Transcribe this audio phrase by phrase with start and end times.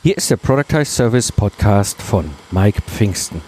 [0.00, 3.42] Hier ist der Productize Service Podcast von Mike Pfingsten.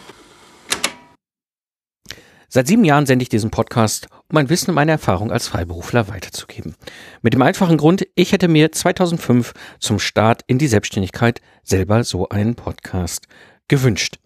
[2.49, 6.09] Seit sieben Jahren sende ich diesen Podcast, um mein Wissen und meine Erfahrung als Freiberufler
[6.09, 6.75] weiterzugeben.
[7.23, 12.29] Mit dem einfachen Grund, ich hätte mir 2005 zum Start in die Selbstständigkeit selber so
[12.31, 13.29] einen Podcast
[13.69, 14.19] gewünscht.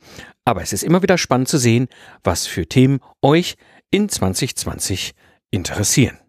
[0.47, 1.89] Aber es ist immer wieder spannend zu sehen,
[2.23, 3.57] was für Themen euch
[3.91, 5.13] in 2020
[5.51, 6.24] interessieren.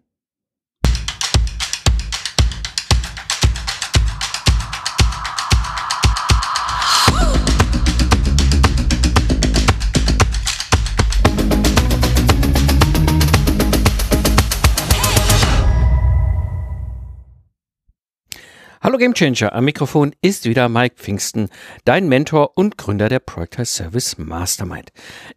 [18.86, 21.48] Hallo Gamechanger, am Mikrofon ist wieder Mike Pfingsten,
[21.84, 24.92] dein Mentor und Gründer der Project Service Mastermind.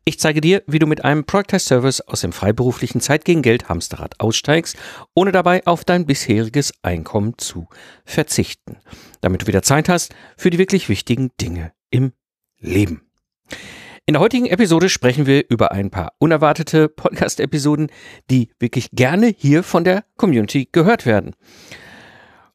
[0.05, 3.67] Ich zeige dir, wie du mit einem Project Service aus dem freiberuflichen Zeit gegen Geld
[3.67, 4.77] Hamsterrad aussteigst,
[5.15, 7.67] ohne dabei auf dein bisheriges Einkommen zu
[8.05, 8.77] verzichten,
[9.21, 12.11] damit du wieder Zeit hast für die wirklich wichtigen Dinge im
[12.59, 13.01] Leben.
[14.05, 17.87] In der heutigen Episode sprechen wir über ein paar unerwartete Podcast-Episoden,
[18.29, 21.33] die wirklich gerne hier von der Community gehört werden.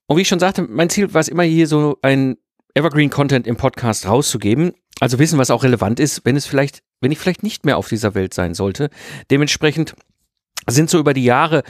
[0.06, 2.36] Und wie ich schon sagte, mein Ziel war es immer hier so ein
[2.74, 4.72] Evergreen Content im Podcast rauszugeben.
[5.00, 7.88] Also wissen, was auch relevant ist, wenn es vielleicht, wenn ich vielleicht nicht mehr auf
[7.88, 8.90] dieser Welt sein sollte.
[9.30, 9.94] Dementsprechend
[10.66, 11.62] sind so über die Jahre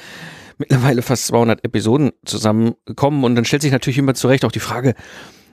[0.59, 4.95] mittlerweile fast 200 Episoden zusammengekommen und dann stellt sich natürlich immer zurecht auch die Frage,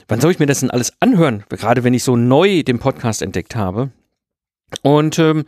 [0.07, 1.43] wann soll ich mir das denn alles anhören?
[1.49, 3.91] Gerade wenn ich so neu den Podcast entdeckt habe.
[4.83, 5.45] Und ähm,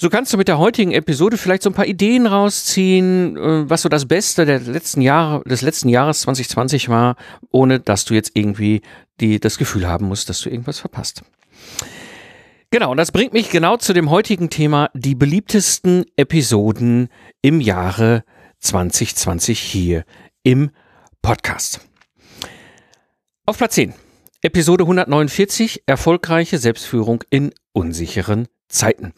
[0.00, 3.82] so kannst du mit der heutigen Episode vielleicht so ein paar Ideen rausziehen, äh, was
[3.82, 7.16] so das Beste der letzten Jahre, des letzten Jahres 2020 war,
[7.50, 8.80] ohne dass du jetzt irgendwie
[9.20, 11.22] die, das Gefühl haben musst, dass du irgendwas verpasst.
[12.70, 17.10] Genau, und das bringt mich genau zu dem heutigen Thema, die beliebtesten Episoden
[17.42, 18.24] im Jahre
[18.60, 20.04] 2020 hier
[20.42, 20.70] im
[21.20, 21.80] Podcast.
[23.44, 23.92] Auf Platz 10.
[24.40, 29.12] Episode 149, erfolgreiche Selbstführung in unsicheren Zeiten.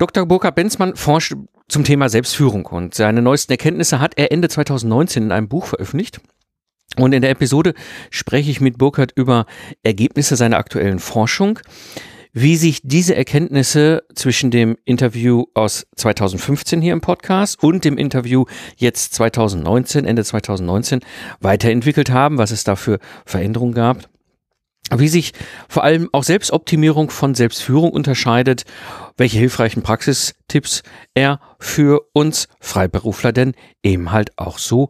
[0.00, 0.24] Dr.
[0.24, 1.34] Burkhard Benzmann forscht
[1.68, 6.22] zum Thema Selbstführung und seine neuesten Erkenntnisse hat er Ende 2019 in einem Buch veröffentlicht.
[6.96, 7.74] Und in der Episode
[8.08, 9.44] spreche ich mit Burkhard über
[9.82, 11.58] Ergebnisse seiner aktuellen Forschung,
[12.32, 18.46] wie sich diese Erkenntnisse zwischen dem Interview aus 2015 hier im Podcast und dem Interview
[18.76, 21.00] jetzt 2019, Ende 2019
[21.40, 24.09] weiterentwickelt haben, was es da für Veränderungen gab
[24.94, 25.32] wie sich
[25.68, 28.64] vor allem auch Selbstoptimierung von Selbstführung unterscheidet,
[29.16, 30.82] welche hilfreichen Praxistipps
[31.14, 34.88] er für uns Freiberufler denn eben halt auch so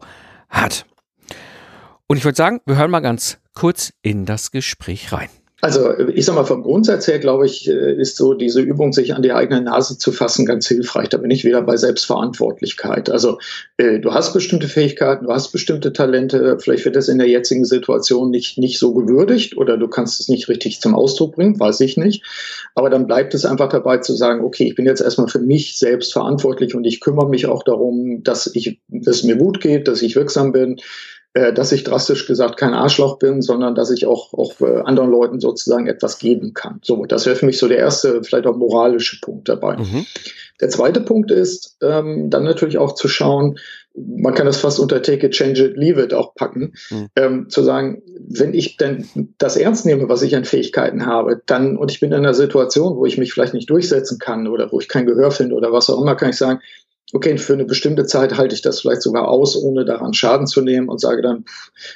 [0.49, 0.85] hat.
[2.07, 5.29] Und ich würde sagen, wir hören mal ganz kurz in das Gespräch rein.
[5.61, 9.13] Also ich sag mal, vom Grundsatz her, glaube ich, äh, ist so diese Übung, sich
[9.13, 11.09] an die eigene Nase zu fassen, ganz hilfreich.
[11.09, 13.11] Da bin ich wieder bei Selbstverantwortlichkeit.
[13.11, 13.37] Also
[13.77, 17.63] äh, du hast bestimmte Fähigkeiten, du hast bestimmte Talente, vielleicht wird das in der jetzigen
[17.63, 21.79] Situation nicht, nicht so gewürdigt oder du kannst es nicht richtig zum Ausdruck bringen, weiß
[21.81, 22.23] ich nicht.
[22.73, 25.77] Aber dann bleibt es einfach dabei zu sagen, okay, ich bin jetzt erstmal für mich
[25.77, 29.87] selbst verantwortlich und ich kümmere mich auch darum, dass ich, dass es mir gut geht,
[29.87, 30.77] dass ich wirksam bin,
[31.33, 35.11] äh, dass ich drastisch gesagt kein Arschloch bin, sondern dass ich auch, auch äh, anderen
[35.11, 36.79] Leuten sozusagen etwas geben kann.
[36.83, 39.77] So, das wäre für mich so der erste, vielleicht auch moralische Punkt dabei.
[39.77, 40.05] Mhm.
[40.59, 43.57] Der zweite Punkt ist, ähm, dann natürlich auch zu schauen,
[43.93, 47.07] man kann das fast unter Take it, Change it, Leave it auch packen, mhm.
[47.15, 49.05] ähm, zu sagen, wenn ich denn
[49.37, 52.95] das ernst nehme, was ich an Fähigkeiten habe, dann, und ich bin in einer Situation,
[52.97, 55.89] wo ich mich vielleicht nicht durchsetzen kann oder wo ich kein Gehör finde oder was
[55.89, 56.61] auch immer, kann ich sagen,
[57.13, 60.61] okay, für eine bestimmte Zeit halte ich das vielleicht sogar aus, ohne daran Schaden zu
[60.61, 61.45] nehmen und sage dann,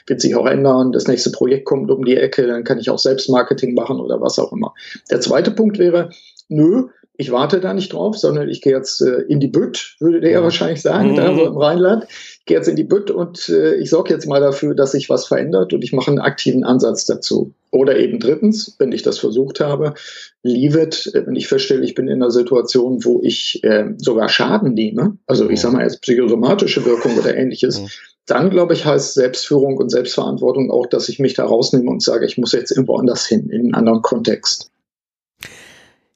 [0.08, 3.00] wird sich auch ändern, das nächste Projekt kommt um die Ecke, dann kann ich auch
[3.00, 4.74] Selbstmarketing machen oder was auch immer.
[5.10, 6.10] Der zweite Punkt wäre,
[6.50, 6.88] nö,
[7.18, 10.32] ich warte da nicht drauf, sondern ich gehe jetzt äh, in die Bütt, würde der
[10.32, 11.16] ja wahrscheinlich sagen, mhm.
[11.16, 12.06] da so im Rheinland.
[12.46, 15.26] Gehe jetzt in die Bütt und äh, ich sorge jetzt mal dafür, dass sich was
[15.26, 17.54] verändert und ich mache einen aktiven Ansatz dazu.
[17.72, 19.96] Oder eben drittens, wenn ich das versucht habe,
[20.44, 24.30] leave it, äh, wenn ich feststelle, ich bin in einer Situation, wo ich äh, sogar
[24.30, 27.88] Schaden nehme, also ich sage mal jetzt psychosomatische Wirkung oder ähnliches, mhm.
[28.28, 32.28] dann glaube ich, heißt Selbstführung und Selbstverantwortung auch, dass ich mich da rausnehme und sage,
[32.28, 34.72] ich muss jetzt irgendwo anders hin, in einen anderen Kontext.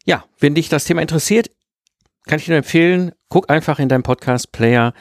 [0.06, 1.50] Ja, wenn dich das Thema interessiert,
[2.28, 4.94] kann ich dir empfehlen, guck einfach in deinem Podcast-Player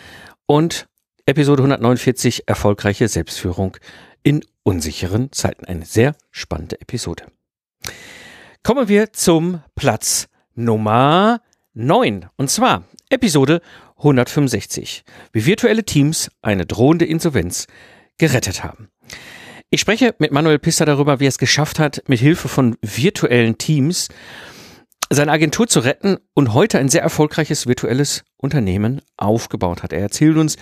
[0.46, 0.86] und
[1.28, 3.76] Episode 149 Erfolgreiche Selbstführung
[4.22, 5.66] in unsicheren Zeiten.
[5.66, 7.24] Eine sehr spannende Episode.
[8.62, 11.42] Kommen wir zum Platz Nummer
[11.74, 13.60] 9 und zwar Episode
[13.98, 15.04] 165,
[15.34, 17.66] wie virtuelle Teams eine drohende Insolvenz
[18.16, 18.88] gerettet haben.
[19.68, 23.58] Ich spreche mit Manuel Pista darüber, wie er es geschafft hat, mit Hilfe von virtuellen
[23.58, 24.08] Teams
[25.10, 29.92] seine Agentur zu retten und heute ein sehr erfolgreiches virtuelles Unternehmen aufgebaut hat.
[29.92, 30.56] Er erzählt uns,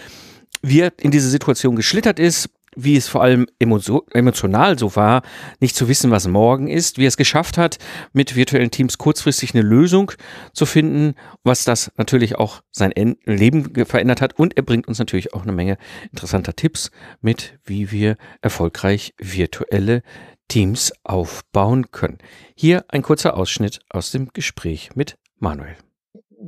[0.69, 5.23] wie er in diese Situation geschlittert ist, wie es vor allem emotional so war,
[5.61, 7.79] nicht zu wissen, was morgen ist, wie er es geschafft hat,
[8.13, 10.13] mit virtuellen Teams kurzfristig eine Lösung
[10.53, 12.93] zu finden, was das natürlich auch sein
[13.25, 14.39] Leben verändert hat.
[14.39, 15.79] Und er bringt uns natürlich auch eine Menge
[16.13, 16.91] interessanter Tipps
[17.23, 20.03] mit, wie wir erfolgreich virtuelle
[20.49, 22.19] Teams aufbauen können.
[22.55, 25.77] Hier ein kurzer Ausschnitt aus dem Gespräch mit Manuel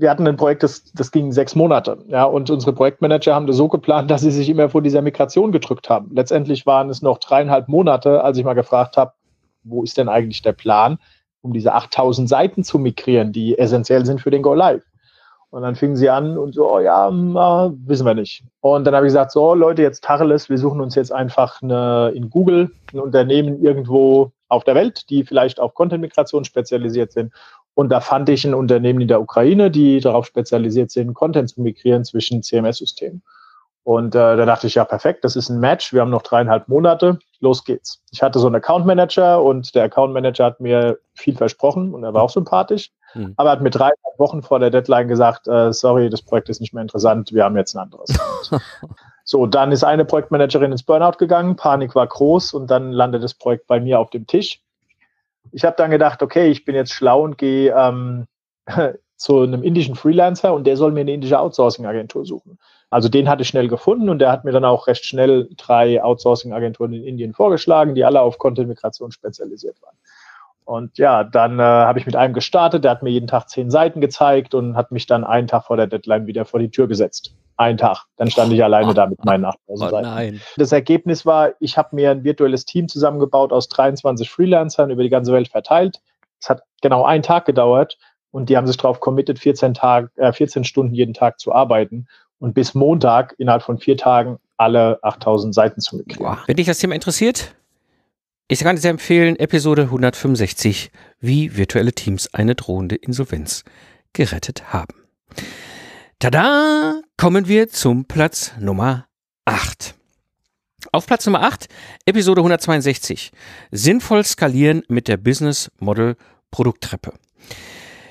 [0.00, 1.98] wir hatten ein Projekt, das, das ging sechs Monate.
[2.08, 5.52] Ja, und unsere Projektmanager haben das so geplant, dass sie sich immer vor dieser Migration
[5.52, 6.10] gedrückt haben.
[6.14, 9.12] Letztendlich waren es noch dreieinhalb Monate, als ich mal gefragt habe,
[9.64, 10.98] wo ist denn eigentlich der Plan,
[11.42, 14.82] um diese 8000 Seiten zu migrieren, die essentiell sind für den Go Live.
[15.50, 18.44] Und dann fingen sie an und so, oh ja, na, wissen wir nicht.
[18.60, 22.12] Und dann habe ich gesagt, so Leute, jetzt Tacheles, wir suchen uns jetzt einfach eine,
[22.14, 27.32] in Google ein Unternehmen irgendwo auf der Welt, die vielleicht auf Content-Migration spezialisiert sind
[27.78, 31.60] und da fand ich ein Unternehmen in der Ukraine, die darauf spezialisiert sind, Content zu
[31.60, 33.22] migrieren zwischen CMS-Systemen.
[33.84, 35.92] Und äh, da dachte ich, ja, perfekt, das ist ein Match.
[35.92, 37.20] Wir haben noch dreieinhalb Monate.
[37.38, 38.02] Los geht's.
[38.10, 42.02] Ich hatte so einen Account Manager und der Account Manager hat mir viel versprochen und
[42.02, 42.90] er war auch sympathisch.
[43.14, 43.34] Mhm.
[43.36, 46.74] Aber hat mir drei Wochen vor der Deadline gesagt, äh, sorry, das Projekt ist nicht
[46.74, 48.10] mehr interessant, wir haben jetzt ein anderes.
[49.24, 53.34] so, dann ist eine Projektmanagerin ins Burnout gegangen, Panik war groß und dann landet das
[53.34, 54.62] Projekt bei mir auf dem Tisch
[55.52, 58.26] ich habe dann gedacht, okay, ich bin jetzt schlau und gehe ähm,
[59.16, 62.58] zu einem indischen Freelancer und der soll mir eine indische Outsourcing-Agentur suchen.
[62.90, 66.02] Also den hatte ich schnell gefunden und der hat mir dann auch recht schnell drei
[66.02, 69.96] Outsourcing-Agenturen in Indien vorgeschlagen, die alle auf Content-Migration spezialisiert waren.
[70.64, 73.70] Und ja, dann äh, habe ich mit einem gestartet, der hat mir jeden Tag zehn
[73.70, 76.88] Seiten gezeigt und hat mich dann einen Tag vor der Deadline wieder vor die Tür
[76.88, 77.34] gesetzt.
[77.58, 78.04] Ein Tag.
[78.16, 80.08] Dann stand ich alleine da mit meinen 8000 oh, Seiten.
[80.08, 80.40] Nein.
[80.56, 85.08] Das Ergebnis war, ich habe mir ein virtuelles Team zusammengebaut aus 23 Freelancern über die
[85.08, 86.00] ganze Welt verteilt.
[86.40, 87.98] Es hat genau einen Tag gedauert
[88.30, 92.06] und die haben sich darauf committed, 14, Tag, äh, 14 Stunden jeden Tag zu arbeiten
[92.38, 96.26] und bis Montag innerhalb von vier Tagen alle 8000 Seiten zu migrieren.
[96.26, 96.38] Wow.
[96.46, 97.56] Wenn dich das Thema interessiert,
[98.46, 100.90] ich kann dir empfehlen, Episode 165,
[101.20, 103.64] wie virtuelle Teams eine drohende Insolvenz
[104.12, 104.94] gerettet haben.
[106.20, 107.00] Tada!
[107.16, 109.06] Kommen wir zum Platz Nummer
[109.44, 109.94] 8.
[110.90, 111.68] Auf Platz Nummer 8,
[112.06, 113.30] Episode 162.
[113.70, 116.16] Sinnvoll skalieren mit der Business Model
[116.50, 117.12] Produkttreppe.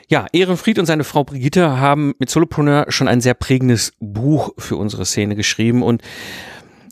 [0.07, 4.77] Ja, Ehrenfried und seine Frau Brigitte haben mit Solopreneur schon ein sehr prägendes Buch für
[4.77, 6.01] unsere Szene geschrieben und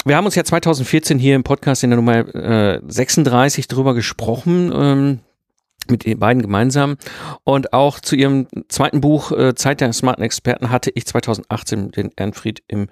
[0.03, 4.69] wir haben uns ja 2014 hier im Podcast in der Nummer äh, 36 drüber gesprochen.
[4.75, 5.19] Ähm,
[5.89, 6.97] mit den beiden gemeinsam.
[7.43, 12.11] Und auch zu ihrem zweiten Buch äh, Zeit der smarten Experten hatte ich 2018 den
[12.15, 12.89] Ehrenfried im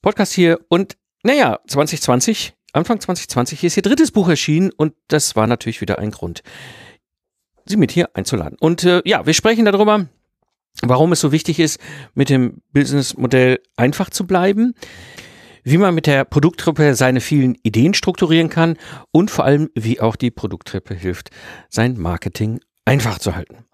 [0.00, 0.60] Podcast hier.
[0.68, 5.98] Und naja, 2020, Anfang 2020 ist ihr drittes Buch erschienen und das war natürlich wieder
[5.98, 6.42] ein Grund,
[7.64, 8.56] sie mit hier einzuladen.
[8.58, 10.06] Und äh, ja, wir sprechen darüber,
[10.82, 11.78] warum es so wichtig ist,
[12.14, 14.74] mit dem Businessmodell einfach zu bleiben
[15.64, 18.76] wie man mit der Produkttreppe seine vielen Ideen strukturieren kann
[19.10, 21.30] und vor allem, wie auch die Produkttreppe hilft,
[21.68, 23.64] sein Marketing einfach zu halten.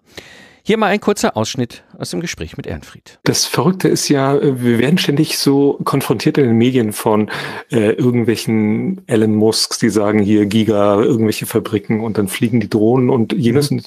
[0.63, 3.19] Hier mal ein kurzer Ausschnitt aus dem Gespräch mit Ehrenfried.
[3.23, 7.31] Das Verrückte ist ja, wir werden ständig so konfrontiert in den Medien von
[7.71, 13.09] äh, irgendwelchen Elon Musks, die sagen hier Giga, irgendwelche Fabriken und dann fliegen die Drohnen
[13.09, 13.71] und jenes.
[13.71, 13.81] Mhm.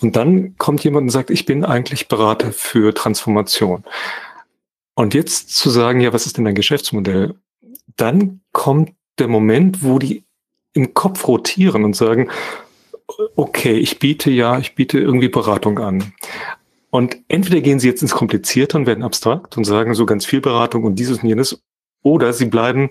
[0.00, 3.84] Und dann kommt jemand und sagt, ich bin eigentlich Berater für Transformation.
[4.96, 7.34] Und jetzt zu sagen, ja, was ist denn dein Geschäftsmodell?
[7.96, 10.24] Dann kommt der Moment, wo die
[10.72, 12.30] im Kopf rotieren und sagen,
[13.36, 16.12] okay, ich biete ja, ich biete irgendwie Beratung an.
[16.90, 20.40] Und entweder gehen sie jetzt ins Komplizierte und werden abstrakt und sagen so ganz viel
[20.40, 21.62] Beratung und dieses und jenes,
[22.02, 22.88] oder sie bleiben,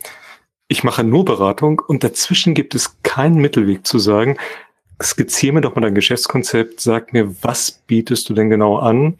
[0.67, 4.37] ich mache nur Beratung und dazwischen gibt es keinen Mittelweg zu sagen,
[5.01, 9.17] skizziere mir doch mal dein Geschäftskonzept, sag mir, was bietest du denn genau an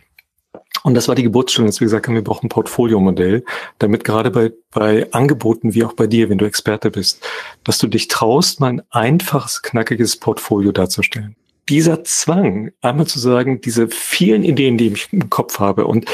[0.83, 3.43] und das war die Geburtsstunde, dass wir gesagt haben, wir brauchen ein Portfoliomodell,
[3.79, 7.25] damit gerade bei, bei Angeboten wie auch bei dir, wenn du Experte bist,
[7.63, 11.35] dass du dich traust, mal ein einfaches, knackiges Portfolio darzustellen
[11.69, 16.05] dieser Zwang, einmal zu sagen, diese vielen Ideen, die ich im Kopf habe und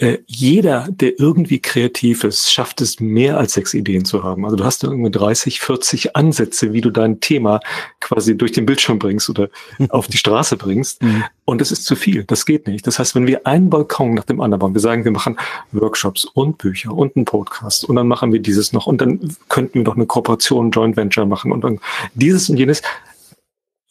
[0.00, 4.46] äh, jeder, der irgendwie kreativ ist, schafft es mehr als sechs Ideen zu haben.
[4.46, 7.60] Also du hast irgendwie 30, 40 Ansätze, wie du dein Thema
[8.00, 9.50] quasi durch den Bildschirm bringst oder
[9.90, 11.02] auf die Straße bringst.
[11.02, 11.24] Mhm.
[11.44, 12.24] Und das ist zu viel.
[12.24, 12.86] Das geht nicht.
[12.86, 15.38] Das heißt, wenn wir einen Balkon nach dem anderen bauen, wir sagen, wir machen
[15.72, 19.80] Workshops und Bücher und einen Podcast und dann machen wir dieses noch und dann könnten
[19.80, 21.78] wir noch eine Kooperation, Joint Venture machen und dann
[22.14, 22.80] dieses und jenes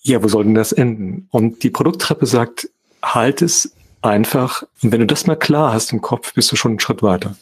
[0.01, 1.27] ja, wo soll denn das enden?
[1.31, 2.69] Und die Produkttreppe sagt,
[3.03, 4.63] halt es einfach.
[4.81, 7.35] Und wenn du das mal klar hast im Kopf, bist du schon einen Schritt weiter.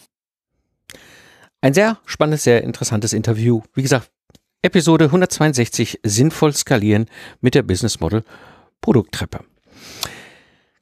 [1.62, 3.62] Ein sehr spannendes, sehr interessantes Interview.
[3.74, 4.12] Wie gesagt,
[4.62, 7.06] Episode 162 sinnvoll skalieren
[7.42, 8.24] mit der Business Model
[8.82, 9.40] Produkttreppe.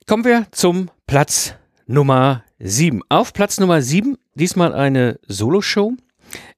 [0.08, 1.56] Kommen wir zum Platz
[1.88, 3.02] Nummer 7.
[3.10, 5.94] Auf Platz Nummer 7 diesmal eine Solo-Show.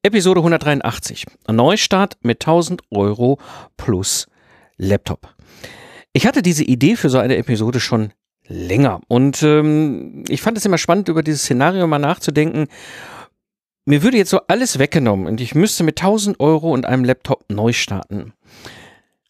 [0.04, 1.26] Episode 183.
[1.50, 3.40] Neustart mit 1000 Euro
[3.78, 4.28] plus
[4.78, 5.34] Laptop.
[6.14, 8.12] Ich hatte diese Idee für so eine Episode schon
[8.48, 12.68] länger und ähm, ich fand es immer spannend, über dieses Szenario mal nachzudenken.
[13.86, 17.46] Mir würde jetzt so alles weggenommen und ich müsste mit 1000 Euro und einem Laptop
[17.50, 18.34] neu starten.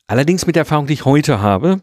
[0.07, 1.81] Allerdings mit der Erfahrung, die ich heute habe,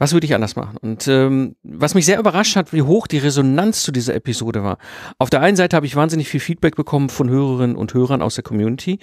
[0.00, 0.78] was würde ich anders machen?
[0.78, 4.78] Und ähm, was mich sehr überrascht hat, wie hoch die Resonanz zu dieser Episode war.
[5.18, 8.34] Auf der einen Seite habe ich wahnsinnig viel Feedback bekommen von Hörerinnen und Hörern aus
[8.34, 8.98] der Community,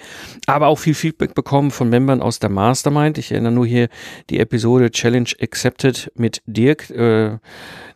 [0.46, 3.16] aber auch viel Feedback bekommen von Membern aus der Mastermind.
[3.16, 3.88] Ich erinnere nur hier
[4.28, 7.38] die Episode Challenge Accepted mit Dirk, äh,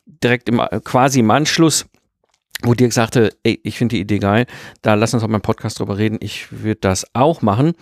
[0.07, 1.87] direkt im quasi im Anschluss
[2.65, 4.47] wo Dirk sagte, ey, ich finde die Idee geil,
[4.83, 7.73] da lass uns mal im Podcast drüber reden, ich würde das auch machen.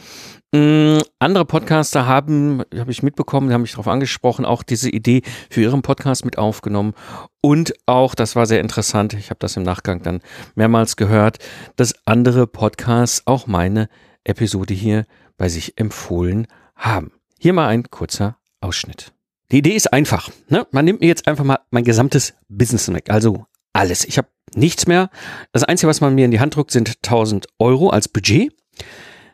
[0.53, 5.63] Mhm, andere Podcaster haben, habe ich mitbekommen, haben mich darauf angesprochen, auch diese Idee für
[5.63, 6.95] ihren Podcast mit aufgenommen.
[7.41, 10.21] Und auch, das war sehr interessant, ich habe das im Nachgang dann
[10.57, 11.39] mehrmals gehört,
[11.77, 13.89] dass andere Podcasts auch meine
[14.25, 17.13] Episode hier bei sich empfohlen haben.
[17.39, 19.13] Hier mal ein kurzer Ausschnitt.
[19.53, 20.31] Die Idee ist einfach.
[20.49, 20.67] Ne?
[20.73, 23.09] Man nimmt mir jetzt einfach mal mein gesamtes Business weg.
[23.09, 24.05] Also alles.
[24.05, 25.11] Ich habe nichts mehr.
[25.53, 28.53] Das Einzige, was man mir in die Hand drückt, sind 1000 Euro als Budget.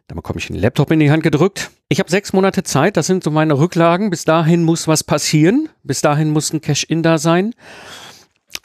[0.08, 1.70] Da bekomme ich einen Laptop in die Hand gedrückt.
[1.88, 4.10] Ich habe sechs Monate Zeit, das sind so meine Rücklagen.
[4.10, 5.68] Bis dahin muss was passieren.
[5.82, 7.54] Bis dahin muss ein Cash-In da sein.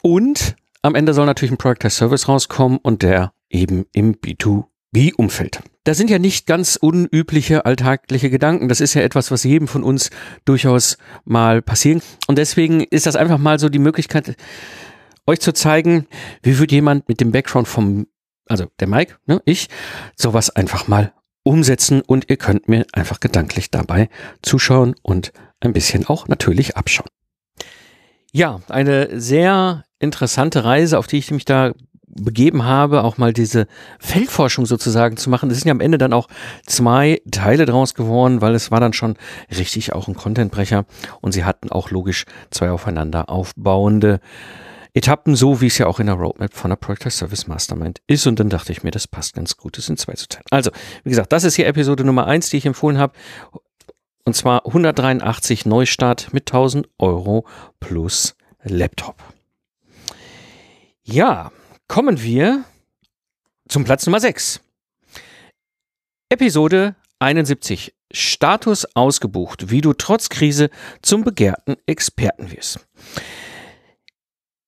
[0.02, 5.60] Und am Ende soll natürlich ein Product as Service rauskommen und der eben im B2B-Umfeld.
[5.84, 8.68] Das sind ja nicht ganz unübliche alltägliche Gedanken.
[8.68, 10.10] Das ist ja etwas, was jedem von uns
[10.44, 12.02] durchaus mal passieren.
[12.28, 14.36] Und deswegen ist das einfach mal so die Möglichkeit,
[15.26, 16.06] euch zu zeigen,
[16.42, 18.06] wie wird jemand mit dem Background vom,
[18.46, 19.68] also der Mike, ne, ich,
[20.16, 24.08] sowas einfach mal umsetzen und ihr könnt mir einfach gedanklich dabei
[24.42, 27.08] zuschauen und ein bisschen auch natürlich abschauen.
[28.32, 31.72] Ja, eine sehr interessante Reise, auf die ich mich da
[32.14, 33.66] begeben habe, auch mal diese
[33.98, 35.50] Feldforschung sozusagen zu machen.
[35.50, 36.28] Es sind ja am Ende dann auch
[36.66, 39.16] zwei Teile draus geworden, weil es war dann schon
[39.56, 40.84] richtig auch ein Contentbrecher
[41.20, 44.20] und sie hatten auch logisch zwei aufeinander aufbauende
[44.94, 48.26] Etappen, so wie es ja auch in der Roadmap von der Project Service Mastermind ist.
[48.26, 50.44] Und dann dachte ich mir, das passt ganz gut, das in zwei zu teilen.
[50.50, 50.70] Also,
[51.04, 53.14] wie gesagt, das ist hier Episode Nummer eins, die ich empfohlen habe.
[54.24, 57.46] Und zwar 183 Neustart mit 1000 Euro
[57.80, 59.16] plus Laptop.
[61.02, 61.50] Ja,
[61.88, 62.64] kommen wir
[63.68, 64.60] zum Platz Nummer 6.
[66.28, 67.94] Episode 71.
[68.12, 70.70] Status ausgebucht, wie du trotz Krise
[71.00, 72.80] zum begehrten Experten wirst.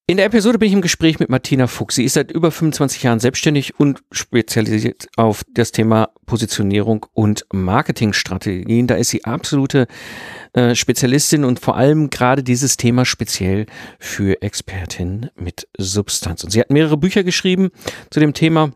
[0.07, 1.95] In der Episode bin ich im Gespräch mit Martina Fuchs.
[1.95, 8.85] Sie ist seit über 25 Jahren selbstständig und spezialisiert auf das Thema Positionierung und Marketingstrategien.
[8.85, 9.87] Da ist sie absolute
[10.53, 13.65] äh, Spezialistin und vor allem gerade dieses Thema speziell
[13.97, 16.43] für Expertinnen mit Substanz.
[16.43, 17.71] Und sie hat mehrere Bücher geschrieben
[18.11, 18.73] zu dem Thema.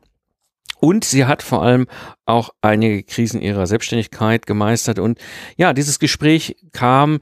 [0.79, 1.85] Und sie hat vor allem
[2.25, 4.97] auch einige Krisen ihrer Selbstständigkeit gemeistert.
[4.97, 5.19] Und
[5.57, 7.19] ja, dieses Gespräch kam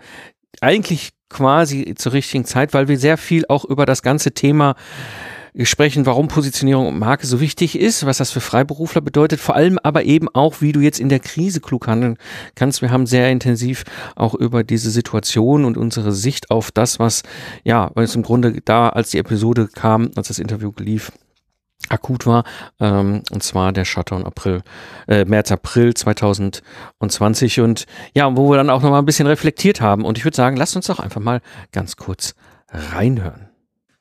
[0.62, 4.76] eigentlich quasi zur richtigen Zeit, weil wir sehr viel auch über das ganze Thema
[5.64, 9.80] sprechen, warum Positionierung und Marke so wichtig ist, was das für Freiberufler bedeutet, vor allem
[9.82, 12.18] aber eben auch, wie du jetzt in der Krise klug handeln
[12.56, 12.82] kannst.
[12.82, 13.84] Wir haben sehr intensiv
[14.16, 17.24] auch über diese Situation und unsere Sicht auf das, was,
[17.64, 21.12] ja, weil es im Grunde da, als die Episode kam, als das Interview lief,
[21.90, 22.44] akut war,
[22.80, 24.62] ähm, und zwar der Shutdown April,
[25.08, 30.04] äh, März, April 2020 und ja, wo wir dann auch nochmal ein bisschen reflektiert haben
[30.06, 31.42] und ich würde sagen, lasst uns doch einfach mal
[31.72, 32.36] ganz kurz
[32.70, 33.47] reinhören.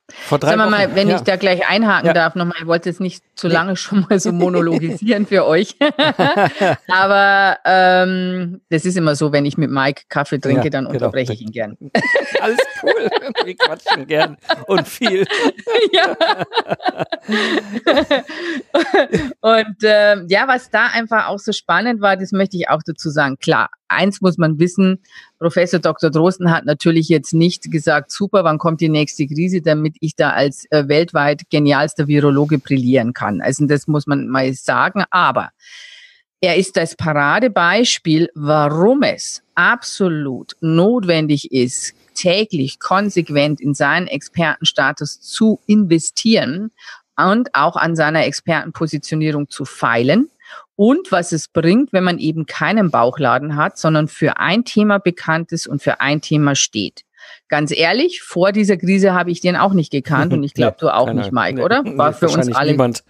[0.09, 1.17] Vor drei Sagen wir mal, wenn ja.
[1.17, 2.13] ich da gleich einhaken ja.
[2.13, 5.75] darf, nochmal, ich wollte jetzt nicht zu lange schon mal so monologisieren für euch.
[6.87, 10.93] Aber ähm, das ist immer so, wenn ich mit Mike Kaffee trinke, ja, dann genau.
[10.93, 11.77] unterbreche ich ihn gern.
[12.39, 13.09] Alles cool.
[13.43, 14.37] Wir quatschen gern
[14.67, 15.25] und viel.
[15.91, 16.15] ja.
[19.41, 23.09] und ähm, ja, was da einfach auch so spannend war, das möchte ich auch dazu
[23.09, 23.37] sagen.
[23.39, 24.99] Klar, eins muss man wissen,
[25.39, 26.09] Professor Dr.
[26.09, 30.31] Drosten hat natürlich jetzt nicht gesagt, super, wann kommt die nächste Krise, damit ich da
[30.31, 33.41] als äh, weltweit genialster Virologe brillieren kann.
[33.41, 35.03] Also das muss man mal sagen.
[35.11, 35.49] Aber
[36.39, 45.59] er ist das Paradebeispiel, warum es absolut notwendig ist, täglich konsequent in seinen Expertenstatus zu
[45.65, 46.71] investieren
[47.15, 50.29] und auch an seiner Expertenpositionierung zu feilen
[50.75, 55.51] und was es bringt, wenn man eben keinen Bauchladen hat, sondern für ein Thema bekannt
[55.51, 57.03] ist und für ein Thema steht.
[57.49, 60.81] Ganz ehrlich, vor dieser Krise habe ich den auch nicht gekannt und ich glaube, nee,
[60.81, 61.83] du auch nicht, Mike, oder?
[61.97, 63.03] War nee, für uns alle niemand.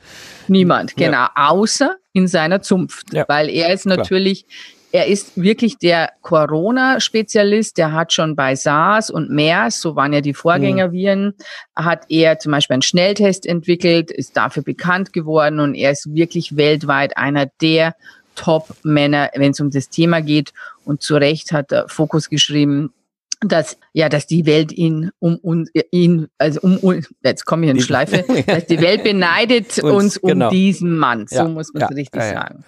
[0.48, 1.32] Niemand, genau, ja.
[1.36, 3.26] außer in seiner Zunft, ja.
[3.28, 4.46] weil er ist natürlich
[4.92, 7.78] er ist wirklich der Corona-Spezialist.
[7.78, 11.34] Der hat schon bei SARS und MERS, so waren ja die Vorgängerviren,
[11.76, 16.56] hat er zum Beispiel einen Schnelltest entwickelt, ist dafür bekannt geworden und er ist wirklich
[16.56, 17.96] weltweit einer der
[18.36, 20.54] Top-Männer, wenn es um das Thema geht.
[20.86, 22.94] Und zu Recht hat er Fokus geschrieben,
[23.42, 27.82] dass ja, dass die Welt ihn um und ihn also um jetzt komme ich in
[27.82, 30.50] Schleife, dass die Welt beneidet uns, uns um genau.
[30.50, 32.64] diesen Mann, so ja, muss man es ja, richtig ja, sagen.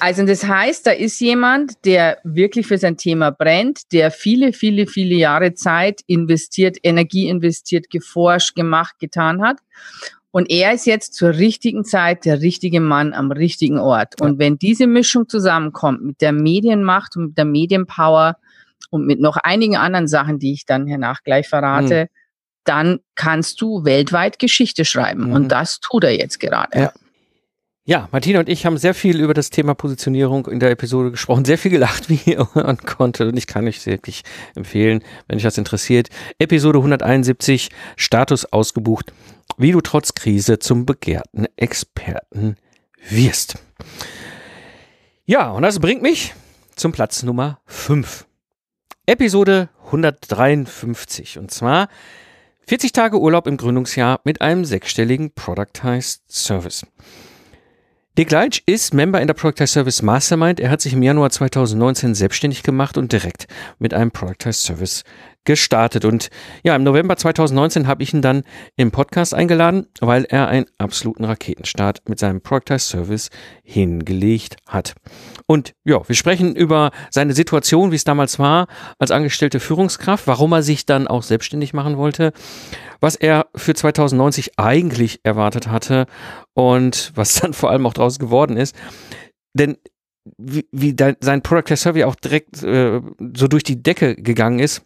[0.00, 4.86] Also das heißt, da ist jemand, der wirklich für sein Thema brennt, der viele, viele,
[4.86, 9.58] viele Jahre Zeit investiert, Energie investiert, geforscht, gemacht, getan hat.
[10.30, 14.20] Und er ist jetzt zur richtigen Zeit der richtige Mann am richtigen Ort.
[14.20, 18.36] Und wenn diese Mischung zusammenkommt mit der Medienmacht und mit der Medienpower
[18.90, 22.08] und mit noch einigen anderen Sachen, die ich dann hernach gleich verrate, mhm.
[22.64, 25.28] dann kannst du weltweit Geschichte schreiben.
[25.28, 25.32] Mhm.
[25.32, 26.78] Und das tut er jetzt gerade.
[26.78, 26.92] Ja.
[27.88, 31.46] Ja, Martina und ich haben sehr viel über das Thema Positionierung in der Episode gesprochen,
[31.46, 33.28] sehr viel gelacht, wie ihr hören konntet.
[33.28, 36.10] Und ich kann euch wirklich empfehlen, wenn euch das interessiert.
[36.38, 39.14] Episode 171, Status ausgebucht,
[39.56, 42.56] wie du trotz Krise zum begehrten Experten
[43.08, 43.54] wirst.
[45.24, 46.34] Ja, und das bringt mich
[46.76, 48.26] zum Platz Nummer 5.
[49.06, 51.38] Episode 153.
[51.38, 51.88] Und zwar
[52.66, 56.84] 40 Tage Urlaub im Gründungsjahr mit einem sechsstelligen Productized Service.
[58.18, 60.58] Dick Leitch ist Member in der Productized Service Mastermind.
[60.58, 63.46] Er hat sich im Januar 2019 selbstständig gemacht und direkt
[63.78, 65.04] mit einem Productized Service
[65.48, 66.04] gestartet.
[66.04, 66.28] Und
[66.62, 68.42] ja, im November 2019 habe ich ihn dann
[68.76, 73.30] im Podcast eingeladen, weil er einen absoluten Raketenstart mit seinem Productized Service
[73.62, 74.94] hingelegt hat.
[75.46, 78.66] Und ja, wir sprechen über seine Situation, wie es damals war
[78.98, 82.34] als angestellte Führungskraft, warum er sich dann auch selbstständig machen wollte,
[83.00, 86.04] was er für 2090 eigentlich erwartet hatte
[86.52, 88.76] und was dann vor allem auch draus geworden ist.
[89.54, 89.78] Denn
[90.36, 93.00] wie, wie dein, sein Product Survey auch direkt äh,
[93.34, 94.82] so durch die Decke gegangen ist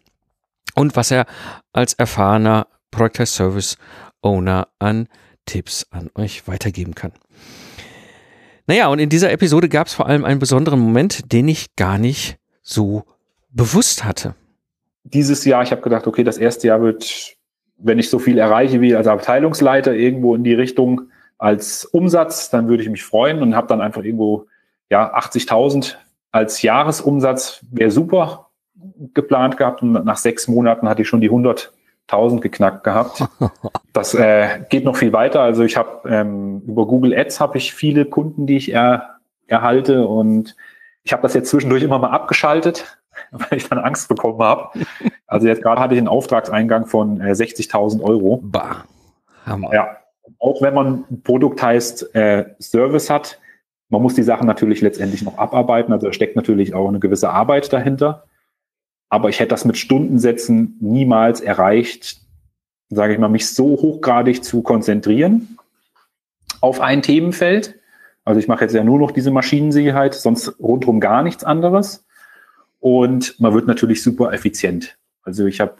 [0.75, 1.25] und was er
[1.71, 3.77] als erfahrener Product Service
[4.21, 5.07] Owner an
[5.45, 7.11] Tipps an euch weitergeben kann.
[8.65, 11.97] Naja, und in dieser Episode gab es vor allem einen besonderen Moment, den ich gar
[11.97, 13.03] nicht so
[13.49, 14.35] bewusst hatte.
[15.03, 17.35] Dieses Jahr, ich habe gedacht, okay, das erste Jahr wird,
[17.77, 22.69] wenn ich so viel erreiche wie als Abteilungsleiter irgendwo in die Richtung als Umsatz, dann
[22.69, 24.47] würde ich mich freuen und habe dann einfach irgendwo
[24.89, 25.95] ja 80.000
[26.31, 28.42] als Jahresumsatz wäre super
[29.13, 31.73] geplant gehabt und nach sechs Monaten hatte ich schon die 100
[32.07, 33.23] 1000 geknackt gehabt.
[33.93, 35.41] Das äh, geht noch viel weiter.
[35.41, 40.07] Also ich habe ähm, über Google Ads habe ich viele Kunden, die ich er, erhalte
[40.07, 40.55] und
[41.03, 42.97] ich habe das jetzt zwischendurch immer mal abgeschaltet,
[43.31, 44.79] weil ich dann Angst bekommen habe.
[45.27, 48.39] Also jetzt gerade hatte ich einen Auftragseingang von äh, 60.000 Euro.
[48.41, 48.85] Bah,
[49.45, 49.71] Hammer.
[49.71, 49.97] Ja,
[50.39, 53.39] auch wenn man ein Produkt heißt äh, Service hat,
[53.89, 55.93] man muss die Sachen natürlich letztendlich noch abarbeiten.
[55.93, 58.23] Also da steckt natürlich auch eine gewisse Arbeit dahinter.
[59.13, 62.17] Aber ich hätte das mit Stundensätzen niemals erreicht,
[62.89, 65.59] sage ich mal, mich so hochgradig zu konzentrieren
[66.61, 67.75] auf ein Themenfeld.
[68.25, 72.07] Also ich mache jetzt ja nur noch diese Maschinensicherheit, sonst rundherum gar nichts anderes.
[72.79, 74.97] Und man wird natürlich super effizient.
[75.21, 75.75] Also ich habe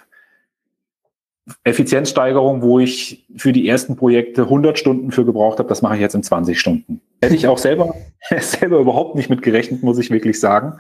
[1.63, 6.01] Effizienzsteigerung, wo ich für die ersten Projekte 100 Stunden für gebraucht habe, das mache ich
[6.01, 7.01] jetzt in 20 Stunden.
[7.19, 7.95] Hätte ich auch selber,
[8.41, 10.79] selber überhaupt nicht mit gerechnet, muss ich wirklich sagen.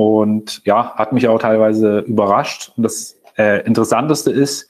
[0.00, 2.72] Und ja, hat mich auch teilweise überrascht.
[2.74, 4.66] Und das äh, Interessanteste ist,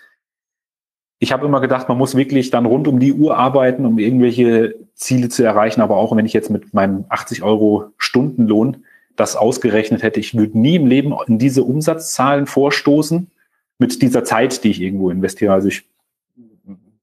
[1.21, 4.75] ich habe immer gedacht, man muss wirklich dann rund um die Uhr arbeiten, um irgendwelche
[4.95, 5.83] Ziele zu erreichen.
[5.83, 10.59] Aber auch wenn ich jetzt mit meinem 80 Euro Stundenlohn das ausgerechnet hätte, ich würde
[10.59, 13.31] nie im Leben in diese Umsatzzahlen vorstoßen
[13.79, 15.53] mit dieser Zeit, die ich irgendwo investiere.
[15.53, 15.85] Also ich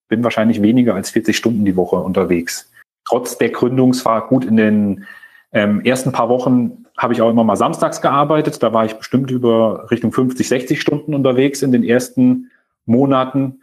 [0.09, 2.69] bin wahrscheinlich weniger als 40 Stunden die Woche unterwegs.
[3.05, 5.05] Trotz der Gründungsfahrt gut in den
[5.53, 8.61] ähm, ersten paar Wochen habe ich auch immer mal samstags gearbeitet.
[8.63, 12.49] Da war ich bestimmt über Richtung 50, 60 Stunden unterwegs in den ersten
[12.85, 13.61] Monaten.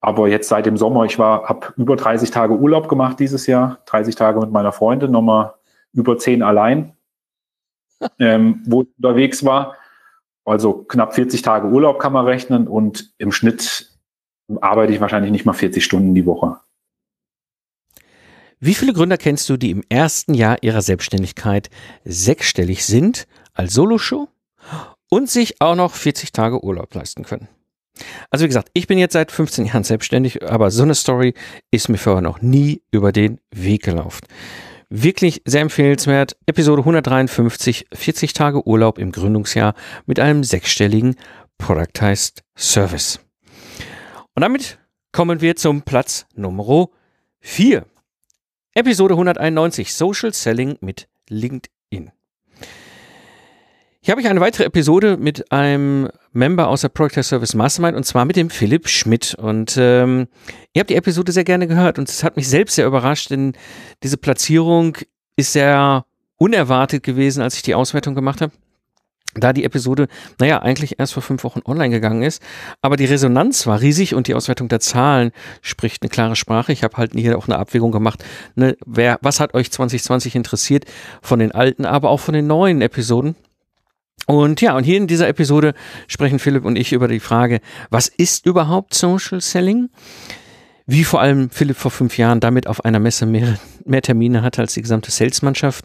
[0.00, 3.78] Aber jetzt seit dem Sommer, ich war, habe über 30 Tage Urlaub gemacht dieses Jahr,
[3.86, 5.54] 30 Tage mit meiner Freundin, nochmal
[5.92, 6.92] über 10 allein,
[8.20, 9.74] ähm, wo ich unterwegs war.
[10.44, 13.90] Also knapp 40 Tage Urlaub kann man rechnen und im Schnitt
[14.60, 16.58] arbeite ich wahrscheinlich nicht mal 40 Stunden die Woche.
[18.58, 21.68] Wie viele Gründer kennst du, die im ersten Jahr ihrer Selbstständigkeit
[22.04, 24.28] sechsstellig sind als Soloshow
[25.10, 27.48] und sich auch noch 40 Tage Urlaub leisten können?
[28.30, 31.34] Also wie gesagt, ich bin jetzt seit 15 Jahren selbstständig, aber so eine Story
[31.70, 34.26] ist mir vorher noch nie über den Weg gelaufen.
[34.88, 36.36] Wirklich sehr empfehlenswert.
[36.46, 39.74] Episode 153, 40 Tage Urlaub im Gründungsjahr
[40.06, 41.16] mit einem sechsstelligen
[41.58, 43.18] Productized Service.
[44.34, 44.78] Und damit
[45.12, 46.88] kommen wir zum Platz Nummer
[47.40, 47.84] 4.
[48.76, 52.10] Episode 191 Social Selling mit LinkedIn.
[54.02, 58.04] Hier habe ich eine weitere Episode mit einem Member aus der Project Service Mastermind und
[58.04, 59.34] zwar mit dem Philipp Schmidt.
[59.34, 60.28] Und ähm,
[60.74, 63.54] ihr habt die Episode sehr gerne gehört und es hat mich selbst sehr überrascht, denn
[64.02, 64.98] diese Platzierung
[65.36, 66.04] ist sehr
[66.36, 68.52] unerwartet gewesen, als ich die Auswertung gemacht habe.
[69.38, 70.08] Da die Episode,
[70.40, 72.42] naja, eigentlich erst vor fünf Wochen online gegangen ist,
[72.82, 76.72] aber die Resonanz war riesig und die Auswertung der Zahlen spricht eine klare Sprache.
[76.72, 80.84] Ich habe halt hier auch eine Abwägung gemacht, ne, wer, was hat euch 2020 interessiert
[81.22, 83.36] von den alten, aber auch von den neuen Episoden.
[84.26, 85.74] Und ja, und hier in dieser Episode
[86.08, 89.88] sprechen Philipp und ich über die Frage, was ist überhaupt Social Selling?
[90.86, 94.62] Wie vor allem Philipp vor fünf Jahren damit auf einer Messe mehr, mehr Termine hatte
[94.62, 95.84] als die gesamte Salesmannschaft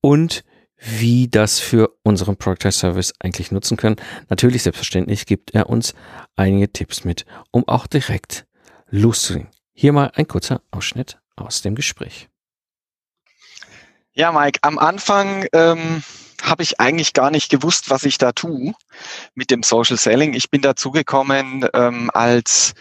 [0.00, 0.42] und
[0.78, 3.96] wie das für unseren Product Service eigentlich nutzen können.
[4.28, 5.94] Natürlich, selbstverständlich gibt er uns
[6.36, 8.46] einige Tipps mit, um auch direkt
[8.88, 9.50] loszulegen.
[9.72, 12.28] Hier mal ein kurzer Ausschnitt aus dem Gespräch.
[14.12, 16.02] Ja, Mike, am Anfang ähm,
[16.42, 18.72] habe ich eigentlich gar nicht gewusst, was ich da tue
[19.34, 20.34] mit dem Social Selling.
[20.34, 22.74] Ich bin dazugekommen ähm, als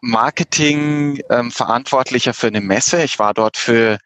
[0.00, 3.02] Marketing-Verantwortlicher ähm, für eine Messe.
[3.02, 3.98] Ich war dort für,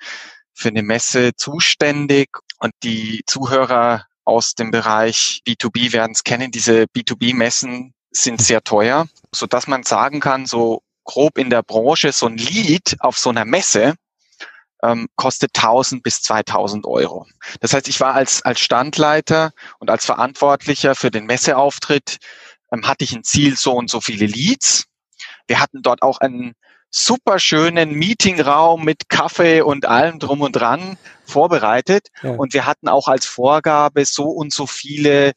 [0.54, 2.30] für eine Messe zuständig
[2.62, 6.53] und die Zuhörer aus dem Bereich B2B werden es kennen.
[6.53, 12.12] Diese B2B-Messen sind sehr teuer, so dass man sagen kann, so grob in der Branche,
[12.12, 13.94] so ein Lead auf so einer Messe
[14.85, 17.27] ähm, kostet 1000 bis 2000 Euro.
[17.61, 22.18] Das heißt, ich war als, als Standleiter und als Verantwortlicher für den Messeauftritt,
[22.72, 24.85] ähm, hatte ich ein Ziel, so und so viele Leads.
[25.48, 26.55] Wir hatten dort auch einen
[26.92, 32.09] super schönen Meetingraum mit Kaffee und allem drum und dran vorbereitet.
[32.22, 32.33] Ja.
[32.33, 35.33] Und wir hatten auch als Vorgabe so und so viele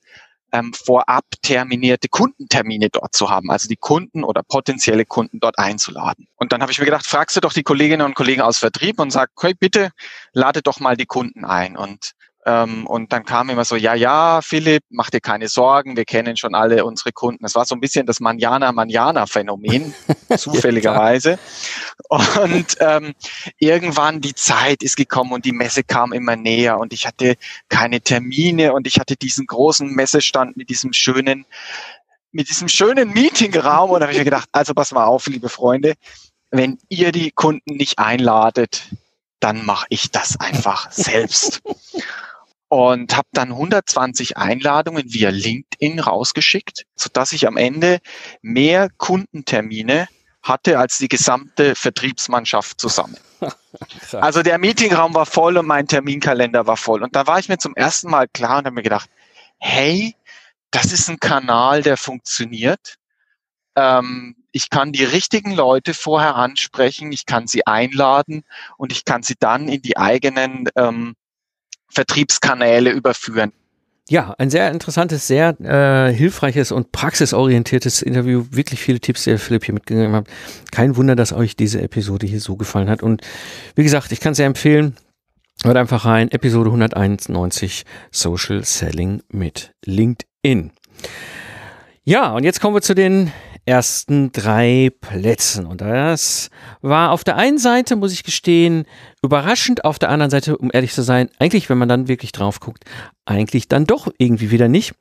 [0.52, 6.28] ähm, vorab terminierte Kundentermine dort zu haben, also die Kunden oder potenzielle Kunden dort einzuladen.
[6.36, 9.00] Und dann habe ich mir gedacht, fragst du doch die Kolleginnen und Kollegen aus Vertrieb
[9.00, 9.92] und sag, okay, bitte
[10.34, 11.78] lade doch mal die Kunden ein.
[11.78, 12.12] Und
[12.48, 16.38] ähm, und dann kam immer so, ja, ja, Philipp, mach dir keine Sorgen, wir kennen
[16.38, 17.44] schon alle unsere Kunden.
[17.44, 19.96] Es war so ein bisschen das Manjana-Manjana-Phänomen,
[20.38, 21.40] zufälligerweise.
[22.08, 23.16] Und ähm,
[23.58, 27.36] irgendwann die Zeit ist gekommen und die Messe kam immer näher und ich hatte
[27.68, 31.46] keine Termine und ich hatte diesen großen Messestand mit diesem schönen,
[32.32, 35.50] mit diesem schönen Meetingraum und da habe ich mir gedacht, also pass mal auf, liebe
[35.50, 35.96] Freunde,
[36.52, 38.84] wenn ihr die Kunden nicht einladet,
[39.40, 41.62] dann mache ich das einfach selbst
[42.68, 48.00] und habe dann 120 Einladungen via LinkedIn rausgeschickt, sodass ich am Ende
[48.42, 50.08] mehr Kundentermine
[50.42, 53.18] hatte als die gesamte Vertriebsmannschaft zusammen.
[54.14, 57.04] also der Meetingraum war voll und mein Terminkalender war voll.
[57.04, 59.10] Und da war ich mir zum ersten Mal klar und habe mir gedacht,
[59.58, 60.16] hey,
[60.72, 62.98] das ist ein Kanal, der funktioniert.
[63.76, 68.44] Ähm, ich kann die richtigen Leute vorher ansprechen, ich kann sie einladen
[68.78, 71.16] und ich kann sie dann in die eigenen ähm,
[71.90, 73.52] Vertriebskanäle überführen.
[74.08, 78.46] Ja, ein sehr interessantes, sehr äh, hilfreiches und praxisorientiertes Interview.
[78.52, 80.28] Wirklich viele Tipps, die Philipp hier mitgegeben hat.
[80.72, 83.02] Kein Wunder, dass euch diese Episode hier so gefallen hat.
[83.02, 83.22] Und
[83.74, 84.96] wie gesagt, ich kann sehr empfehlen.
[85.64, 86.30] Hört einfach rein.
[86.30, 90.72] Episode 191 Social Selling mit LinkedIn.
[92.04, 93.32] Ja, und jetzt kommen wir zu den
[93.66, 95.66] ersten drei Plätzen.
[95.66, 96.50] Und das
[96.82, 98.86] war auf der einen Seite, muss ich gestehen,
[99.24, 102.60] überraschend, auf der anderen Seite, um ehrlich zu sein, eigentlich, wenn man dann wirklich drauf
[102.60, 102.86] guckt,
[103.26, 104.94] eigentlich dann doch irgendwie wieder nicht,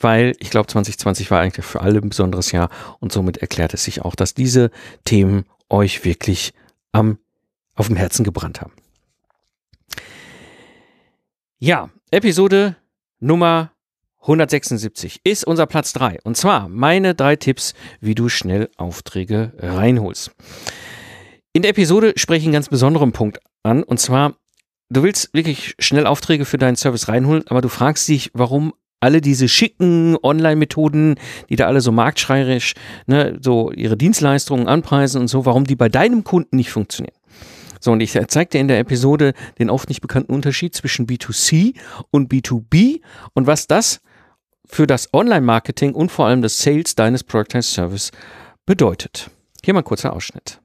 [0.00, 3.84] weil ich glaube, 2020 war eigentlich für alle ein besonderes Jahr und somit erklärt es
[3.84, 4.70] sich auch, dass diese
[5.04, 6.52] Themen euch wirklich
[6.92, 7.18] am,
[7.74, 8.72] auf dem Herzen gebrannt haben.
[11.60, 12.76] Ja, Episode
[13.20, 13.72] Nummer
[14.28, 16.18] 176 ist unser Platz 3.
[16.22, 20.32] Und zwar meine drei Tipps, wie du schnell Aufträge reinholst.
[21.54, 23.82] In der Episode spreche ich einen ganz besonderen Punkt an.
[23.82, 24.34] Und zwar,
[24.90, 29.22] du willst wirklich schnell Aufträge für deinen Service reinholen, aber du fragst dich, warum alle
[29.22, 31.14] diese schicken Online-Methoden,
[31.48, 32.74] die da alle so marktschreierisch,
[33.06, 37.16] ne, so ihre Dienstleistungen anpreisen und so, warum die bei deinem Kunden nicht funktionieren.
[37.80, 41.74] So, und ich zeige dir in der Episode den oft nicht bekannten Unterschied zwischen B2C
[42.10, 43.00] und B2B
[43.34, 44.00] und was das
[44.68, 48.12] für das Online-Marketing und vor allem das Sales deines Productized Service
[48.66, 49.30] bedeutet.
[49.64, 50.60] Hier mal ein kurzer Ausschnitt.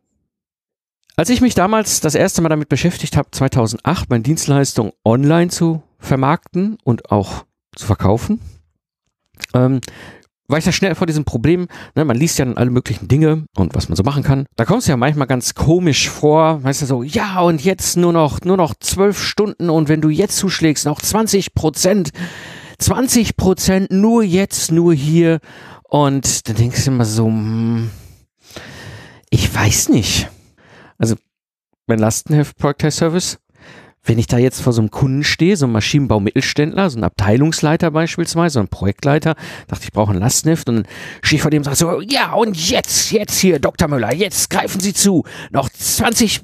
[1.16, 5.84] Als ich mich damals das erste Mal damit beschäftigt habe, 2008 meine Dienstleistung online zu
[6.00, 8.40] vermarkten und auch zu verkaufen,
[9.54, 9.80] ähm,
[10.48, 13.46] war ich da schnell vor diesem Problem, ne, man liest ja dann alle möglichen Dinge
[13.56, 14.46] und was man so machen kann.
[14.56, 18.12] Da kommt es ja manchmal ganz komisch vor, weißt du, so, ja, und jetzt nur
[18.12, 22.12] noch, nur noch zwölf Stunden und wenn du jetzt zuschlägst, noch 20 Prozent
[22.84, 25.40] 20 Prozent nur jetzt, nur hier.
[25.84, 27.90] Und dann denkst du immer so, hm,
[29.30, 30.30] ich weiß nicht.
[30.98, 31.16] Also,
[31.88, 33.38] mein Lastenheft Product Service,
[34.06, 37.90] wenn ich da jetzt vor so einem Kunden stehe, so einem Maschinenbau-Mittelständler, so ein Abteilungsleiter
[37.92, 39.36] beispielsweise, so ein Projektleiter,
[39.68, 40.88] dachte ich, brauche einen Lastneft und dann
[41.22, 43.88] stehe ich vor dem und sage so, ja und jetzt, jetzt hier, Dr.
[43.88, 45.24] Müller, jetzt greifen Sie zu.
[45.52, 46.42] Noch 20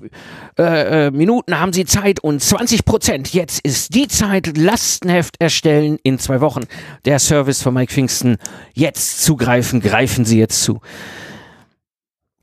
[0.58, 3.34] äh, äh, Minuten haben Sie Zeit und 20 Prozent.
[3.34, 6.62] Jetzt ist die Zeit, Lastenheft erstellen in zwei Wochen.
[7.04, 8.38] Der Service von Mike Pfingsten,
[8.74, 10.80] jetzt zugreifen, greifen Sie jetzt zu.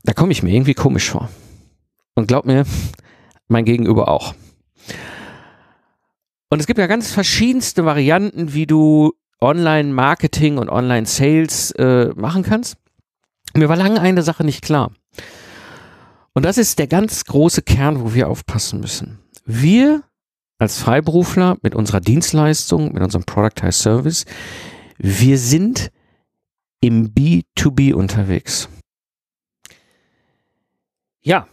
[0.03, 1.29] Da komme ich mir irgendwie komisch vor.
[2.13, 2.65] Und glaub mir,
[3.47, 4.35] mein Gegenüber auch.
[6.49, 12.77] Und es gibt ja ganz verschiedenste Varianten, wie du Online-Marketing und Online-Sales äh, machen kannst.
[13.53, 14.91] Mir war lange eine Sache nicht klar.
[16.33, 19.19] Und das ist der ganz große Kern, wo wir aufpassen müssen.
[19.45, 20.03] Wir
[20.59, 24.25] als Freiberufler mit unserer Dienstleistung, mit unserem Productized Service,
[24.97, 25.91] wir sind
[26.81, 28.69] im B2B unterwegs.
[31.21, 31.47] Ja,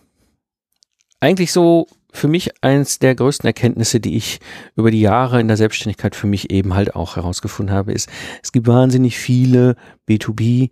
[1.20, 4.38] eigentlich so für mich eins der größten Erkenntnisse, die ich
[4.77, 8.09] über die Jahre in der Selbstständigkeit für mich eben halt auch herausgefunden habe, ist,
[8.42, 9.74] es gibt wahnsinnig viele
[10.09, 10.70] B2B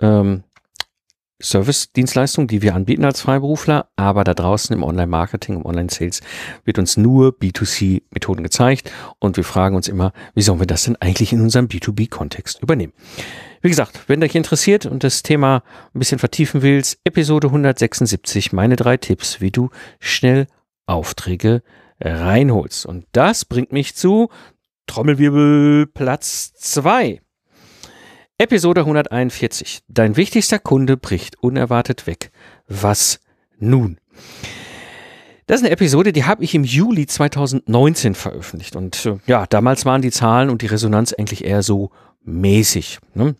[0.00, 0.44] ähm,
[1.42, 6.20] Service-Dienstleistungen, die wir anbieten als Freiberufler, aber da draußen im Online-Marketing, im Online-Sales
[6.64, 10.96] wird uns nur B2C-Methoden gezeigt und wir fragen uns immer, wie sollen wir das denn
[10.96, 12.92] eigentlich in unserem B2B-Kontext übernehmen?
[13.62, 18.76] Wie gesagt, wenn dich interessiert und das Thema ein bisschen vertiefen willst, Episode 176, meine
[18.76, 20.46] drei Tipps, wie du schnell
[20.86, 21.62] Aufträge
[22.00, 22.86] reinholst.
[22.86, 24.28] Und das bringt mich zu
[24.86, 27.20] Trommelwirbel Platz 2.
[28.36, 29.82] Episode 141.
[29.88, 32.30] Dein wichtigster Kunde bricht unerwartet weg.
[32.66, 33.20] Was
[33.58, 33.98] nun?
[35.46, 38.76] Das ist eine Episode, die habe ich im Juli 2019 veröffentlicht.
[38.76, 41.90] Und äh, ja, damals waren die Zahlen und die Resonanz eigentlich eher so
[42.24, 42.98] mäßig.
[43.14, 43.36] Ne?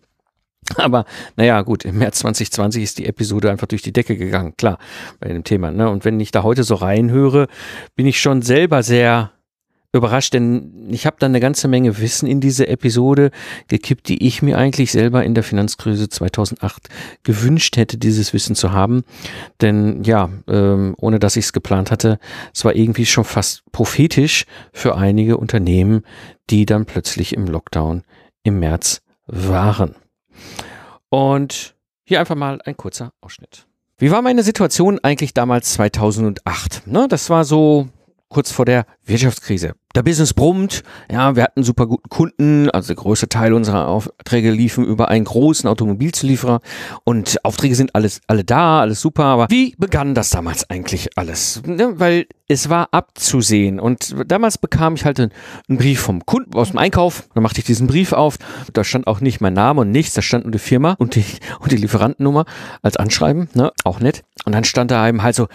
[0.75, 4.79] Aber naja, gut, im März 2020 ist die Episode einfach durch die Decke gegangen, klar,
[5.19, 5.71] bei dem Thema.
[5.71, 5.89] Ne?
[5.89, 7.47] Und wenn ich da heute so reinhöre,
[7.95, 9.31] bin ich schon selber sehr
[9.95, 13.31] überrascht, denn ich habe da eine ganze Menge Wissen in diese Episode
[13.67, 16.89] gekippt, die ich mir eigentlich selber in der Finanzkrise 2008
[17.23, 19.03] gewünscht hätte, dieses Wissen zu haben.
[19.61, 22.19] Denn ja, ähm, ohne dass ich es geplant hatte,
[22.53, 26.03] es war irgendwie schon fast prophetisch für einige Unternehmen,
[26.49, 28.03] die dann plötzlich im Lockdown
[28.43, 29.95] im März waren.
[31.09, 33.65] Und hier einfach mal ein kurzer Ausschnitt.
[33.97, 36.85] Wie war meine Situation eigentlich damals 2008?
[36.85, 37.87] Ne, das war so
[38.27, 39.73] kurz vor der Wirtschaftskrise.
[39.95, 44.51] Der Business brummt, ja, wir hatten super guten Kunden, also der größte Teil unserer Aufträge
[44.51, 46.59] liefen über einen großen Automobilzulieferer.
[47.05, 51.61] Und Aufträge sind alles alle da, alles super, aber wie begann das damals eigentlich alles?
[51.65, 53.79] Ne, weil es war abzusehen.
[53.79, 55.31] Und damals bekam ich halt einen,
[55.67, 58.37] Brief vom Kunden aus dem Einkauf, da machte ich diesen Brief auf,
[58.73, 61.25] da stand auch nicht mein Name und nichts, da stand nur die Firma und die,
[61.59, 62.45] und die Lieferantennummer
[62.81, 64.23] als Anschreiben, ne, auch nett.
[64.45, 65.47] Und dann stand da eben halt so,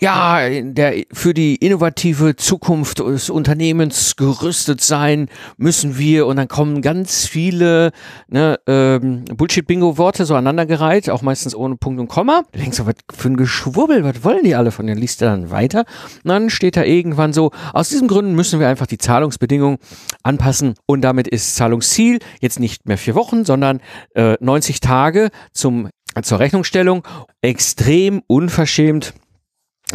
[0.00, 6.26] ja, der, für die innovative Zukunft des Unternehmens gerüstet sein müssen wir.
[6.26, 7.92] Und dann kommen ganz viele
[8.28, 12.42] ne, ähm, Bullshit-Bingo-Worte so aneinandergereiht, auch meistens ohne Punkt und Komma.
[12.52, 14.94] Du denkst so, was für ein Geschwurbel, was wollen die alle von dir?
[14.94, 15.84] Liest dann weiter.
[16.24, 19.78] Und dann steht da irgendwann so, aus diesen Gründen müssen wir einfach die Zahlungsbedingungen
[20.22, 20.74] anpassen.
[20.86, 23.80] Und damit ist Zahlungsziel jetzt nicht mehr vier Wochen, sondern
[24.14, 25.88] äh, 90 Tage zum
[26.22, 27.06] zur Rechnungsstellung.
[27.42, 29.14] Extrem unverschämt.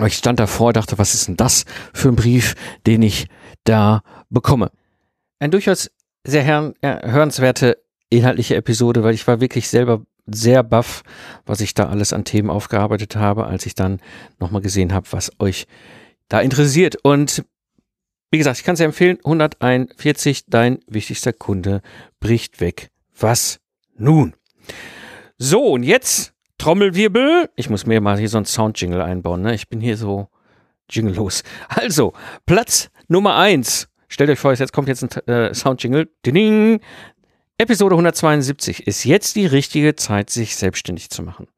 [0.05, 2.55] Ich stand davor, dachte, was ist denn das für ein Brief,
[2.87, 3.27] den ich
[3.63, 4.71] da bekomme?
[5.39, 5.91] Ein durchaus
[6.25, 6.45] sehr
[6.81, 7.77] hörenswerte
[8.09, 11.03] inhaltliche Episode, weil ich war wirklich selber sehr baff,
[11.45, 13.99] was ich da alles an Themen aufgearbeitet habe, als ich dann
[14.39, 15.67] nochmal gesehen habe, was euch
[16.27, 16.95] da interessiert.
[17.03, 17.43] Und
[18.31, 21.81] wie gesagt, ich kann es ja empfehlen, 141, dein wichtigster Kunde
[22.19, 22.89] bricht weg.
[23.19, 23.59] Was
[23.95, 24.33] nun?
[25.37, 26.32] So, und jetzt
[26.63, 27.49] Trommelwirbel.
[27.57, 29.53] Ich muss mir mal hier so ein Soundjingle einbauen, ne?
[29.53, 30.29] Ich bin hier so
[30.89, 31.43] jinglelos.
[31.67, 32.13] Also,
[32.45, 33.89] Platz Nummer eins.
[34.07, 36.07] Stellt euch vor, jetzt kommt jetzt ein äh, Soundjingle.
[36.25, 36.79] Ding.
[37.57, 41.49] Episode 172 ist jetzt die richtige Zeit, sich selbstständig zu machen.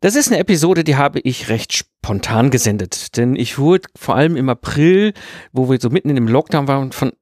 [0.00, 4.36] Das ist eine Episode, die habe ich recht spontan gesendet, denn ich wurde vor allem
[4.36, 5.12] im April,
[5.52, 7.12] wo wir so mitten in dem Lockdown waren, von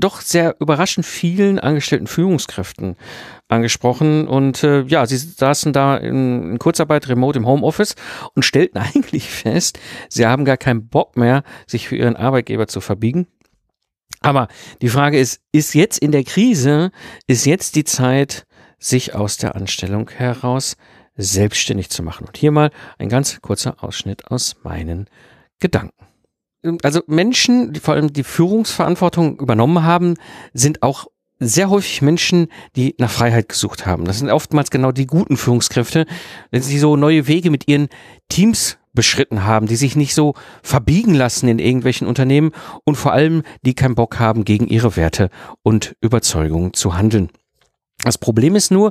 [0.00, 2.96] doch sehr überraschend vielen angestellten Führungskräften
[3.48, 7.94] angesprochen und äh, ja, sie saßen da in, in Kurzarbeit remote im Homeoffice
[8.34, 9.78] und stellten eigentlich fest,
[10.08, 13.26] sie haben gar keinen Bock mehr, sich für ihren Arbeitgeber zu verbiegen.
[14.20, 14.48] Aber
[14.82, 16.90] die Frage ist, ist jetzt in der Krise,
[17.26, 18.46] ist jetzt die Zeit,
[18.78, 20.76] sich aus der Anstellung heraus
[21.16, 22.26] selbstständig zu machen?
[22.26, 25.08] Und hier mal ein ganz kurzer Ausschnitt aus meinen
[25.60, 26.05] Gedanken
[26.82, 30.14] also Menschen, die vor allem die Führungsverantwortung übernommen haben,
[30.52, 31.06] sind auch
[31.38, 34.04] sehr häufig Menschen, die nach Freiheit gesucht haben.
[34.04, 36.06] Das sind oftmals genau die guten Führungskräfte,
[36.50, 37.88] wenn sie so neue Wege mit ihren
[38.28, 42.52] Teams beschritten haben, die sich nicht so verbiegen lassen in irgendwelchen Unternehmen
[42.84, 45.28] und vor allem, die keinen Bock haben, gegen ihre Werte
[45.62, 47.28] und Überzeugungen zu handeln.
[48.02, 48.90] Das Problem ist nur,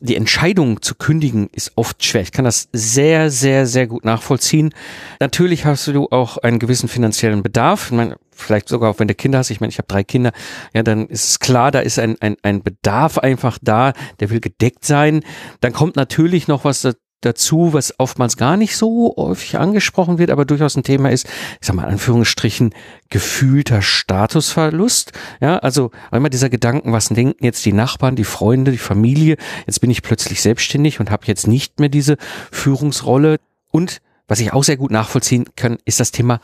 [0.00, 2.22] die Entscheidung zu kündigen ist oft schwer.
[2.22, 4.74] Ich kann das sehr, sehr, sehr gut nachvollziehen.
[5.20, 7.86] Natürlich hast du auch einen gewissen finanziellen Bedarf.
[7.86, 9.50] Ich meine, vielleicht sogar auch wenn du Kinder hast.
[9.50, 10.32] Ich meine, ich habe drei Kinder.
[10.72, 14.40] Ja, dann ist es klar, da ist ein, ein, ein Bedarf einfach da, der will
[14.40, 15.22] gedeckt sein.
[15.60, 16.88] Dann kommt natürlich noch was
[17.20, 21.26] dazu, was oftmals gar nicht so häufig angesprochen wird, aber durchaus ein Thema ist,
[21.60, 22.74] ich sag mal in Anführungsstrichen,
[23.08, 25.12] gefühlter Statusverlust.
[25.40, 29.80] Ja, also einmal dieser Gedanken, was denken jetzt die Nachbarn, die Freunde, die Familie, jetzt
[29.80, 32.16] bin ich plötzlich selbstständig und habe jetzt nicht mehr diese
[32.50, 33.38] Führungsrolle.
[33.70, 36.40] Und was ich auch sehr gut nachvollziehen kann, ist das Thema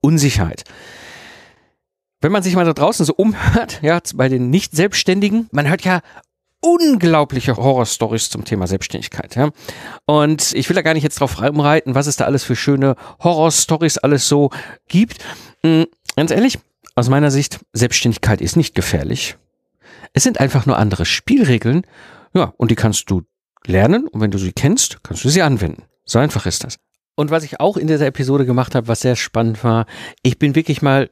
[0.00, 0.64] Unsicherheit.
[2.20, 6.00] Wenn man sich mal da draußen so umhört, ja, bei den Nicht-Selbstständigen, man hört ja
[6.60, 9.36] unglaubliche Horrorstories zum Thema Selbstständigkeit.
[9.36, 9.50] Ja?
[10.06, 12.96] Und ich will da gar nicht jetzt drauf rumreiten, was es da alles für schöne
[13.22, 14.50] Horrorstories alles so
[14.88, 15.18] gibt.
[15.62, 16.58] Hm, ganz ehrlich,
[16.94, 19.36] aus meiner Sicht, Selbstständigkeit ist nicht gefährlich.
[20.12, 21.86] Es sind einfach nur andere Spielregeln.
[22.34, 23.22] Ja, und die kannst du
[23.66, 25.84] lernen und wenn du sie kennst, kannst du sie anwenden.
[26.04, 26.78] So einfach ist das.
[27.16, 29.86] Und was ich auch in dieser Episode gemacht habe, was sehr spannend war,
[30.22, 31.08] ich bin wirklich mal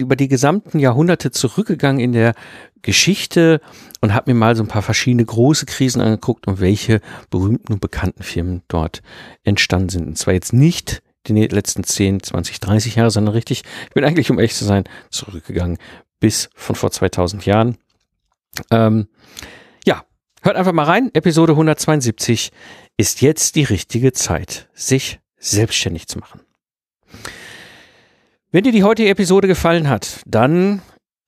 [0.00, 2.34] über die gesamten Jahrhunderte zurückgegangen in der
[2.82, 3.60] Geschichte
[4.00, 7.80] und habe mir mal so ein paar verschiedene große Krisen angeguckt und welche berühmten und
[7.80, 9.02] bekannten Firmen dort
[9.44, 10.06] entstanden sind.
[10.06, 14.30] Und zwar jetzt nicht die letzten 10, 20, 30 Jahre, sondern richtig, ich bin eigentlich,
[14.30, 15.78] um echt zu sein, zurückgegangen
[16.20, 17.76] bis von vor 2000 Jahren.
[18.70, 19.08] Ähm,
[19.84, 20.04] ja,
[20.42, 21.10] hört einfach mal rein.
[21.12, 22.52] Episode 172
[22.96, 26.40] ist jetzt die richtige Zeit, sich selbstständig zu machen.
[28.52, 30.80] Wenn dir die heutige Episode gefallen hat, dann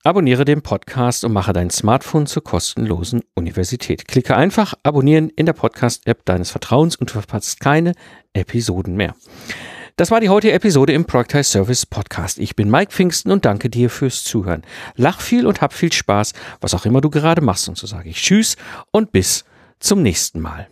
[0.04, 4.06] abonniere den Podcast und mache dein Smartphone zur kostenlosen Universität.
[4.06, 7.94] Klicke einfach abonnieren in der Podcast-App deines Vertrauens und du verpasst keine
[8.34, 9.16] Episoden mehr.
[9.96, 12.38] Das war die heutige Episode im Productize Service Podcast.
[12.38, 14.62] Ich bin Mike Pfingsten und danke dir fürs Zuhören.
[14.94, 17.68] Lach viel und hab viel Spaß, was auch immer du gerade machst.
[17.68, 18.56] Und so sage ich Tschüss
[18.92, 19.44] und bis
[19.80, 20.68] zum nächsten Mal.